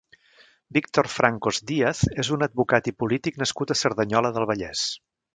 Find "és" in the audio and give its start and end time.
2.23-2.31